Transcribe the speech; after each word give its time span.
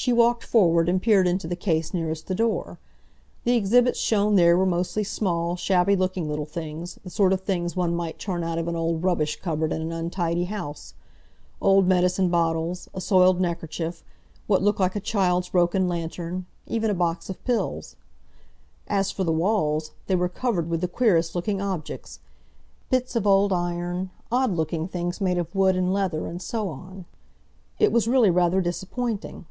She 0.00 0.12
walked 0.12 0.44
forward 0.44 0.88
and 0.88 1.02
peered 1.02 1.26
into 1.26 1.48
the 1.48 1.56
case 1.56 1.92
nearest 1.92 2.28
the 2.28 2.34
door. 2.34 2.78
The 3.42 3.56
exhibits 3.56 3.98
shown 3.98 4.36
there 4.36 4.56
were 4.56 4.64
mostly 4.64 5.02
small, 5.02 5.56
shabby 5.56 5.96
looking 5.96 6.28
little 6.28 6.46
things, 6.46 7.00
the 7.02 7.10
sort 7.10 7.32
of 7.32 7.40
things 7.40 7.74
one 7.74 7.96
might 7.96 8.16
turn 8.16 8.44
out 8.44 8.58
of 8.58 8.68
an 8.68 8.76
old 8.76 9.02
rubbish 9.02 9.40
cupboard 9.40 9.72
in 9.72 9.82
an 9.82 9.90
untidy 9.90 10.44
house—old 10.44 11.88
medicine 11.88 12.28
bottles, 12.28 12.88
a 12.94 13.00
soiled 13.00 13.40
neckerchief, 13.40 14.04
what 14.46 14.62
looked 14.62 14.78
like 14.78 14.94
a 14.94 15.00
child's 15.00 15.48
broken 15.48 15.88
lantern, 15.88 16.46
even 16.68 16.90
a 16.90 16.94
box 16.94 17.28
of 17.28 17.42
pills... 17.44 17.96
As 18.86 19.10
for 19.10 19.24
the 19.24 19.32
walls, 19.32 19.90
they 20.06 20.14
were 20.14 20.28
covered 20.28 20.70
with 20.70 20.80
the 20.80 20.86
queerest 20.86 21.34
looking 21.34 21.60
objects; 21.60 22.20
bits 22.88 23.16
of 23.16 23.26
old 23.26 23.52
iron, 23.52 24.10
odd 24.30 24.52
looking 24.52 24.86
things 24.86 25.20
made 25.20 25.38
of 25.38 25.52
wood 25.56 25.74
and 25.74 25.92
leather, 25.92 26.28
and 26.28 26.40
so 26.40 26.68
on. 26.68 27.04
It 27.80 27.90
was 27.90 28.06
really 28.06 28.30
rather 28.30 28.60
disappointing. 28.60 29.44